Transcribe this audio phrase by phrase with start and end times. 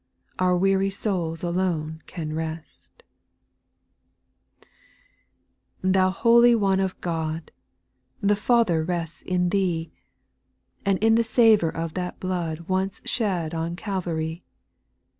[0.39, 3.03] Our weary souls alone can rest
[5.83, 5.91] 2.
[5.91, 9.91] Thou holy One of God I The Father rests in Thee,
[10.83, 14.43] And in the savour of that blood Once shed on Calvary.